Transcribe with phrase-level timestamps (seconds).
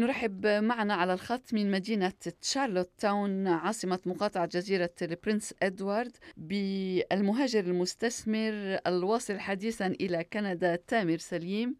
[0.00, 8.78] نرحب معنا على الخط من مدينة تشارلوت تاون عاصمة مقاطعة جزيرة البرنس إدوارد بالمهاجر المستثمر
[8.86, 11.76] الواصل حديثا إلى كندا تامر سليم.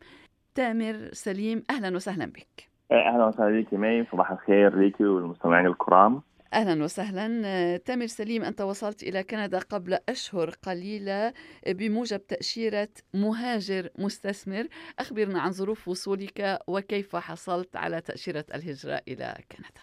[0.54, 2.70] تامر سليم أهلا وسهلا بك.
[2.92, 6.22] أهلا وسهلا بك مي صباح الخير ليكي والمستمعين الكرام.
[6.54, 7.76] أهلا وسهلا.
[7.76, 11.32] تامر سليم أنت وصلت إلى كندا قبل أشهر قليلة
[11.68, 14.64] بموجب تأشيرة مهاجر مستثمر.
[14.98, 19.80] أخبرنا عن ظروف وصولك وكيف حصلت على تأشيرة الهجرة إلى كندا.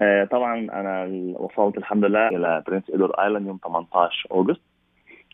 [0.00, 1.04] آه، طبعا أنا
[1.38, 4.60] وصلت الحمد لله إلى برنس ادور آيلاند يوم 18 أوغست.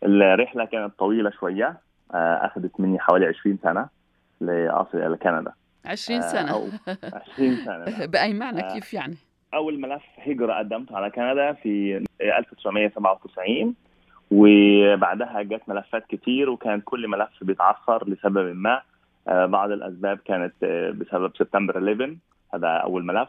[0.03, 1.81] الرحلة كانت طويلة شوية
[2.15, 3.89] آه، أخذت مني حوالي 20 سنة
[4.41, 5.53] لأصل إلى كندا.
[5.85, 6.51] 20 سنة.
[6.53, 6.69] أو
[7.13, 8.07] 20 سنة.
[8.13, 9.17] بأي معنى؟ كيف يعني؟
[9.55, 13.75] أول ملف هجرة قدمته على كندا في 1997
[14.31, 18.83] وبعدها جت ملفات كتير وكان كل ملف بيتعثر لسبب ما.
[19.27, 20.55] بعض الأسباب كانت
[20.95, 22.17] بسبب سبتمبر 11
[22.55, 23.29] هذا أول ملف.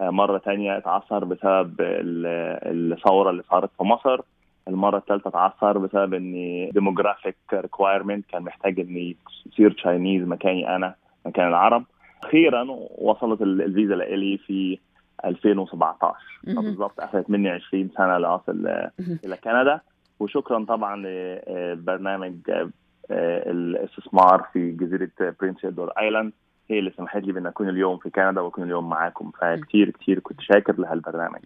[0.00, 4.20] مرة ثانية اتعثر بسبب الثورة اللي صارت في مصر.
[4.68, 9.16] المرة الثالثه اتعثر بسبب ان demographic requirement كان محتاج إني
[9.46, 10.94] يصير Chinese مكاني أنا
[11.26, 11.84] مكان العرب.
[12.24, 12.66] أخيرا
[12.98, 14.78] وصلت الفيزا لإلي في
[15.24, 18.66] 2017 بالضبط أخذت مني 20 سنة لأصل
[19.24, 19.80] إلى كندا.
[20.20, 22.34] وشكرا طبعا لبرنامج
[23.10, 26.32] الاستثمار في جزيرة برنس ادوار آيلاند.
[26.70, 29.30] هي اللي سمحت لي بأن أكون اليوم في كندا وأكون اليوم معاكم.
[29.40, 31.40] فكتير كتير كنت شاكر لهالبرنامج.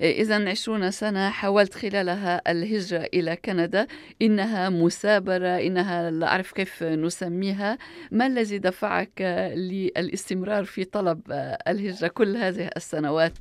[0.00, 3.86] إذا 20 سنة حاولت خلالها الهجرة إلى كندا.
[4.22, 7.78] إنها مثابره إنها لا أعرف كيف نسميها،
[8.10, 9.22] ما الذي دفعك
[9.56, 11.20] للاستمرار في طلب
[11.68, 13.38] الهجرة كل هذه السنوات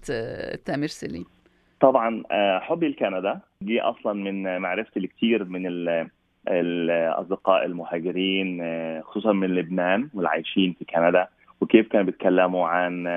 [0.65, 1.25] تامر سليم؟
[1.79, 2.23] طبعا
[2.59, 3.39] حبي لكندا.
[3.63, 5.61] جه أصلا من معرفتي الكثير من
[6.47, 8.61] الأصدقاء المهاجرين
[9.03, 11.27] خصوصا من لبنان والعايشين في كندا
[11.61, 13.07] وكيف كانوا بيتكلموا عن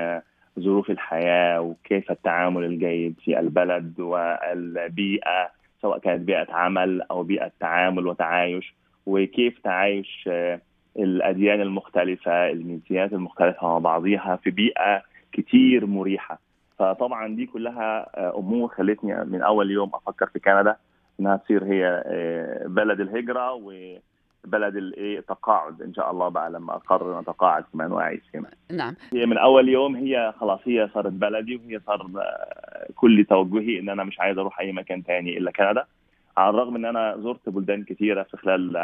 [0.59, 5.49] ظروف الحياة وكيف التعامل الجيد في البلد والبيئة
[5.81, 8.73] سواء كانت بيئة عمل أو بيئة تعامل وتعايش
[9.05, 10.29] وكيف تعايش
[10.99, 16.39] الأديان المختلفة الجنسيات المختلفة مع بعضها في بيئة كتير مريحة.
[16.79, 20.75] فطبعا دي كلها أمور خلتني من أول يوم أفكر في كندا.
[21.19, 22.03] أنها تصير هي
[22.67, 28.49] بلد الهجرة وبلد الايه التقاعد إن شاء الله بقى لما أقرر اتقاعد كمان وأعيش هنا.
[28.71, 28.95] نعم.
[29.13, 32.07] هي من أول يوم هي خلاص هي صارت بلدي وهي صار
[32.95, 35.85] كل توجهي إن أنا مش عايز أروح أي مكان تاني إلا كندا.
[36.37, 38.77] على الرغم إن أنا زرت بلدان كثيره في خلال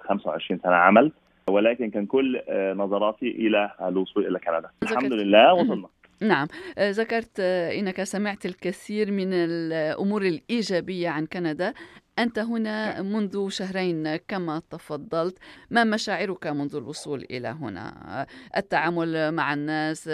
[0.00, 1.12] 25 سنة عمل
[1.50, 2.40] ولكن كان كل
[2.76, 4.70] نظراتي إلى الوصول إلى كندا.
[4.82, 5.86] الحمد لله وصلنا.
[6.22, 6.46] نعم.
[6.78, 11.74] ذكرت إنك سمعت الكثير من الأمور الإيجابية عن كندا.
[12.18, 15.38] أنت هنا منذ شهرين كما تفضلت.
[15.70, 18.26] ما مشاعرك منذ الوصول إلى هنا؟
[18.56, 20.10] التعامل مع الناس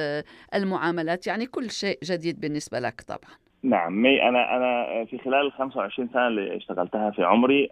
[0.55, 3.35] المعاملات يعني كل شيء جديد بالنسبة لك طبعا.
[3.63, 7.71] نعم أنا أنا في خلال ال 25 سنة اللي اشتغلتها في عمري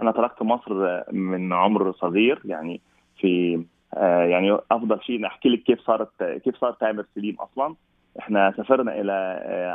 [0.00, 2.80] أنا تركت مصر من عمر صغير يعني
[3.20, 3.64] في
[3.94, 7.74] يعني أفضل شيء أحكي لك كيف صارت كيف صار تامر سليم أصلا.
[8.18, 9.12] إحنا سافرنا إلى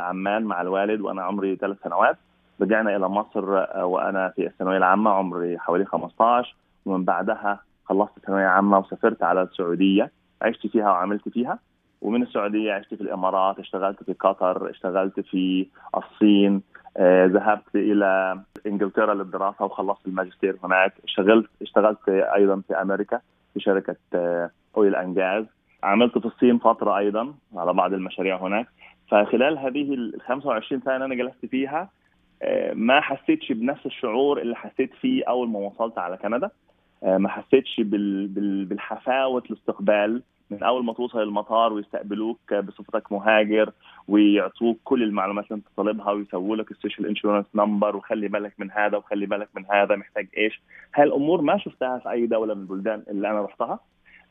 [0.02, 2.16] عمان مع الوالد وأنا عمري ثلاث سنوات.
[2.60, 3.44] رجعنا إلى مصر
[3.84, 6.56] وأنا في الثانوية العامة عمري حوالي 15
[6.86, 10.10] ومن بعدها خلصت الثانويه العامه وسافرت على السعودية.
[10.42, 11.58] عشت فيها وعملت فيها.
[12.02, 16.62] ومن السعودية عشت في الإمارات اشتغلت في قطر اشتغلت في الصين
[17.26, 20.94] ذهبت إلى إنجلترا للدراسة وخلصت الماجستير هناك.
[21.04, 23.20] اشتغلت اشتغلت أيضا في أمريكا.
[23.54, 23.96] في شركة
[24.76, 25.44] أويل انجاز
[25.82, 28.66] عملت في الصين فترة أيضا على بعض المشاريع هناك.
[29.08, 31.90] فخلال هذه ال 25 سنة اللي أنا جلست فيها
[32.72, 36.50] ما حسيتش بنفس الشعور اللي حسيت فيه أول ما وصلت على كندا.
[37.02, 40.22] ما حسيتش بالحفاوة الاستقبال.
[40.52, 43.72] من أول ما توصل المطار ويستقبلوك بصفتك مهاجر
[44.08, 48.70] ويعطوك كل المعلومات اللي أنت طالبها ويسووا لك ال social insurance number وخلي بالك من
[48.70, 50.62] هذا وخلي بالك من هذا محتاج إيش؟
[50.94, 53.80] هاي الأمور ما شفتها في أي دولة من البلدان اللي أنا رحتها.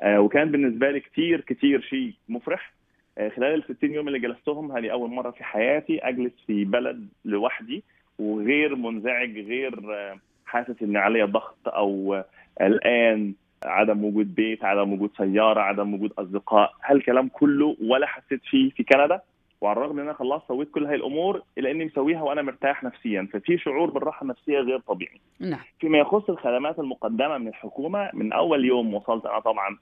[0.01, 2.73] آه وكان بالنسبة لي كثير كثير شيء مفرح.
[3.17, 7.07] آه خلال ال 60 يوم اللي جلستهم هذه أول مرة في حياتي أجلس في بلد
[7.25, 7.83] لوحدي
[8.19, 12.23] وغير منزعج غير آه حاسس ان علي ضغط أو
[12.61, 13.33] قلقان
[13.65, 18.83] عدم وجود بيت عدم وجود سيارة عدم وجود أصدقاء هالكلام كله ولا حسيت فيه في
[18.83, 19.21] كندا
[19.61, 23.27] وعلى الرغم إن أنا خلصت سويت كل هاي الأمور الا إني مسويها وأنا مرتاح نفسيا
[23.33, 25.19] ففي شعور بالراحة النفسية غير طبيعي.
[25.39, 25.59] نعم.
[25.79, 29.77] فيما يخص الخدمات المقدمة من الحكومة من أول يوم وصلت أنا طبعا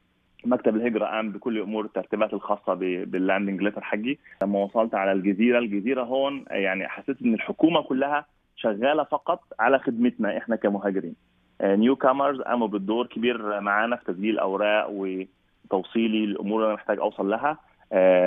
[0.45, 2.73] مكتب الهجرة قام بكل أمور الترتيبات الخاصة
[3.03, 8.25] بال landing letter حقي لما وصلت على الجزيرة الجزيرة هون يعني حسيت إن الحكومة كلها
[8.55, 11.15] شغالة فقط على خدمتنا إحنا كمهاجرين.
[11.63, 17.57] newcomers قاموا بالدور كبير معانا في تسجيل أوراق وتوصيلي الأمور اللي أنا محتاج أوصل لها.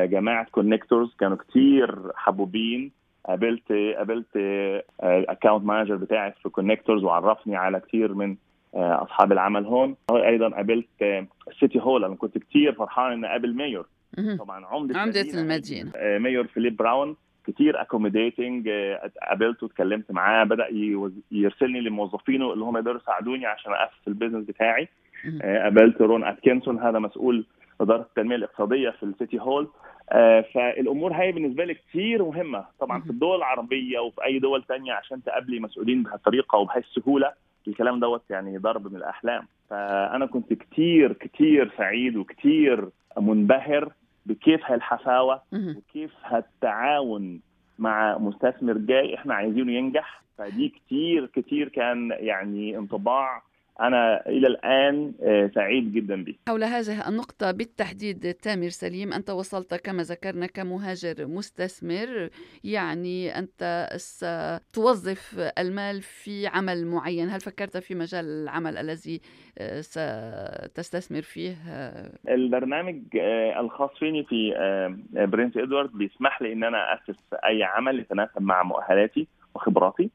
[0.06, 2.92] جماعة Connectors كانوا كتير حبوبين.
[3.26, 4.36] قابلت قابلت
[5.02, 8.36] ال account manager بتاعي في Connectors وعرفني على كتير من
[8.74, 9.96] أصحاب العمل هون.
[10.10, 10.88] أيضا قابلت
[11.48, 13.86] ال city hall أنا كنت كتير فرحان إني أقابل mayor
[14.38, 15.92] طبعا عمدة عمدة المدينة.
[16.18, 17.16] mayor فيليب براون
[17.46, 18.68] كتير accommodating
[19.28, 20.66] قابلته واتكلمت معاه بدأ
[21.30, 24.88] يرسلني لموظفينه اللي هم يقدروا يساعدوني عشان اسس ال business بتاعي.
[25.42, 27.44] قابلت رون أتكنسون هذا مسؤول
[27.80, 29.68] اداره التنمية الاقتصادية في ال city hall
[30.54, 32.64] فالأمور هاي بالنسبة لي كثير مهمة.
[32.80, 37.32] طبعا في الدول العربية وفي أي دول تانية عشان تقابلي مسؤولين بهالطريقة وبهي السهولة
[37.68, 39.46] الكلام دوت يعني ضرب من الأحلام.
[39.70, 43.92] فأنا كنت كثير كثير سعيد وكثير منبهر
[44.26, 45.42] بكيف هالحفاوة
[45.76, 47.40] وكيف هالتعاون
[47.78, 50.22] مع مستثمر جاي إحنا عايزينه ينجح.
[50.38, 53.42] فدي كتير كتير كان يعني انطباع
[53.80, 55.12] أنا إلى الآن
[55.54, 62.28] سعيد جدا به حول هذه النقطة بالتحديد تامر سليم أنت وصلت كما ذكرنا كمهاجر مستثمر
[62.64, 67.28] يعني أنت ستوظف المال في عمل معين.
[67.28, 69.20] هل فكرت في مجال العمل الذي
[69.80, 71.56] ستستثمر فيه؟
[72.28, 73.02] البرنامج
[73.60, 74.54] الخاص فيني في
[75.12, 80.10] برنس إدوارد بيسمح لي أن أنا أسس أي عمل يتناسب مع مؤهلاتي وخبراتي.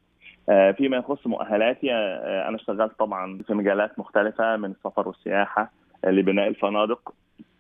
[0.48, 5.72] فيما يخص مؤهلاتي أنا اشتغلت طبعا في مجالات مختلفة من السفر والسياحة
[6.04, 7.14] لبناء الفنادق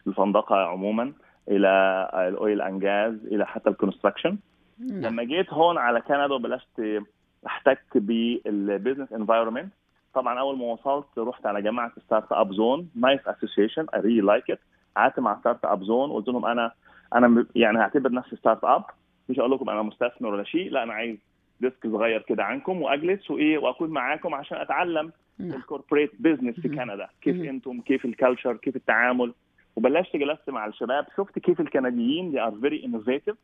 [0.07, 1.13] الفندقة عموما
[1.49, 1.69] إلى
[2.13, 4.37] ال oil and gas إلى حتى ال construction
[4.79, 7.03] لما جيت هون على كندا وبلشت
[7.47, 9.73] أحتك بال business environment
[10.13, 14.59] طبعا أول ما وصلت رحت على جماعة Startup Zone nice association I really like it
[14.97, 16.71] قعدت مع Startup Zone قلت لهم أنا
[17.15, 18.83] أنا يعني هعتبر نفسي startup
[19.29, 21.17] مش هقول لكم أنا مستثمر ولا شيء لا أنا عايز
[21.61, 27.07] desk صغير كده عندكم وأجلس وإيه وأكون معاكم عشان أتعلم ال corporate business في كندا.
[27.21, 29.33] كيف أنتم؟ كيف ال culture كيف التعامل؟
[29.75, 33.35] وبلشت جلست مع الشباب شفت كيف الكنديين they are very innovative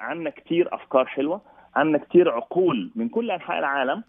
[0.00, 1.40] عندنا كتير أفكار حلوة
[1.76, 4.02] عندنا كتير عقول من كل أنحاء العالم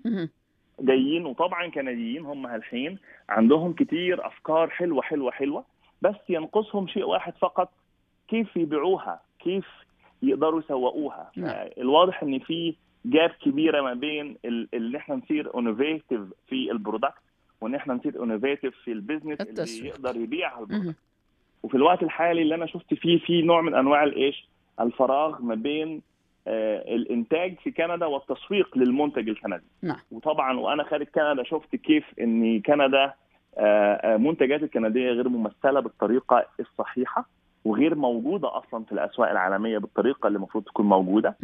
[0.80, 3.00] جايين وطبعا كنديين هم هالحين
[3.30, 5.66] عندهم كتير أفكار حلوة حلوة حلوة
[6.02, 7.72] بس ينقصهم شيء واحد فقط
[8.28, 9.66] كيف يبيعوها؟ كيف
[10.24, 11.32] يقدروا يسوقوها.
[11.78, 12.76] الواضح إن في
[13.06, 17.22] gap كبيرة ما بين اللي إحنا نصير innovative في ال product
[17.62, 20.98] وإن إحنا نصير innovative في ال business اللي يقدر يبيع ال product
[21.64, 24.48] وفي الوقت الحالي اللي أنا شفت فيه في نوع من أنواع الايش
[24.80, 26.02] الفراغ ما بين
[26.48, 29.64] آه الإنتاج في كندا والتسويق للمنتج الكندي.
[29.82, 30.00] نعم.
[30.12, 33.14] وطبعا وأنا خارج كندا شفت كيف إن كندا
[33.58, 37.26] آه منتجات الكندية غير ممثلة بالطريقة الصحيحة.
[37.66, 41.36] وغير موجودة أصلا في الأسواق العالمية بالطريقة اللي المفروض تكون موجودة.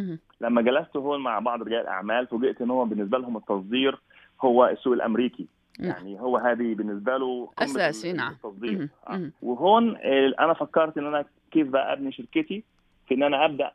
[0.42, 4.00] لما جلست هون مع بعض رجال الاعمال فوجئت إن هو بالنسبة لهم التصدير
[4.42, 5.48] هو السوق الأمريكي.
[5.80, 8.89] يعني هو هذه بالنسبة له اساسي نعم التصدير.
[9.10, 9.30] آه.
[9.42, 9.98] وهون
[10.39, 12.63] أنا فكرت إن أنا كيف بقى أبني شركتي؟
[13.07, 13.72] في إن أنا أبدأ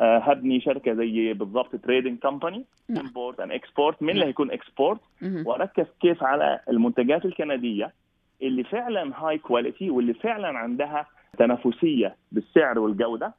[0.00, 6.22] هبني شركة زي بالضبط trading company import and export مين اللي هيكون export وأركز كيف
[6.22, 7.92] على المنتجات الكندية
[8.42, 11.06] اللي فعلا high quality واللي فعلا عندها
[11.38, 13.34] تنافسية بالسعر والجودة.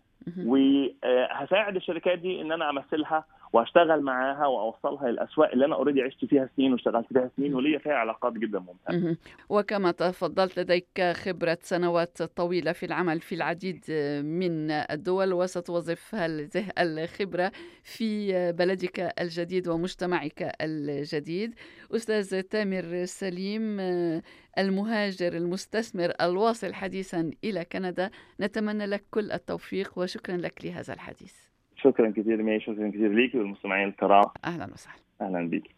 [0.45, 6.49] وهساعد الشركات دي إن أنا أمثلها واشتغل معاها واوصلها للاسواق اللي أنا اوريدي عشت فيها
[6.55, 9.17] سنين واشتغلت فيها سنين وليا فيها علاقات جدا ممتازة.
[9.49, 13.85] وكما تفضلت لديك خبرة سنوات طويلة في العمل في العديد
[14.25, 17.51] من الدول وستوظف هذه الخبرة
[17.83, 21.53] في بلدك الجديد ومجتمعك الجديد.
[21.95, 23.79] أستاذ تامر سليم
[24.57, 31.46] المهاجر المستثمر الواصل حديثا إلى كندا نتمنى لك كل التوفيق وشكرا لك لهذا الحديث.
[31.77, 34.25] شكرا كثير مي شكرا كثير ليك والمستمعين الكرام.
[34.45, 34.97] أهلا وسهلا.
[35.21, 35.76] أهلا بك